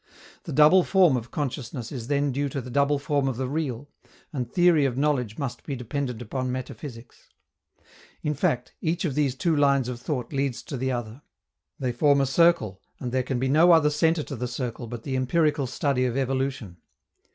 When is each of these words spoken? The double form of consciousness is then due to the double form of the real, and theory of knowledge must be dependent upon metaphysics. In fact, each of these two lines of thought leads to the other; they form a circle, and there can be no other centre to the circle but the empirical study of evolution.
The 0.45 0.51
double 0.51 0.83
form 0.83 1.15
of 1.15 1.29
consciousness 1.29 1.91
is 1.91 2.07
then 2.07 2.31
due 2.31 2.49
to 2.49 2.59
the 2.59 2.71
double 2.71 2.97
form 2.97 3.27
of 3.27 3.37
the 3.37 3.47
real, 3.47 3.87
and 4.33 4.51
theory 4.51 4.83
of 4.85 4.97
knowledge 4.97 5.37
must 5.37 5.63
be 5.63 5.75
dependent 5.75 6.23
upon 6.23 6.51
metaphysics. 6.51 7.29
In 8.23 8.33
fact, 8.33 8.73
each 8.81 9.05
of 9.05 9.13
these 9.13 9.35
two 9.35 9.55
lines 9.55 9.87
of 9.87 10.01
thought 10.01 10.33
leads 10.33 10.63
to 10.63 10.75
the 10.75 10.91
other; 10.91 11.21
they 11.77 11.91
form 11.91 12.19
a 12.19 12.25
circle, 12.25 12.81
and 12.99 13.11
there 13.11 13.21
can 13.21 13.37
be 13.37 13.47
no 13.47 13.73
other 13.73 13.91
centre 13.91 14.23
to 14.23 14.35
the 14.35 14.47
circle 14.47 14.87
but 14.87 15.03
the 15.03 15.15
empirical 15.15 15.67
study 15.67 16.05
of 16.05 16.17
evolution. 16.17 16.77